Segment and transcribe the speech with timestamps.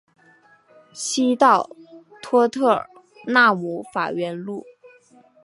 [0.93, 1.69] 西到
[2.23, 2.87] 托特
[3.27, 4.65] 纳姆法院路。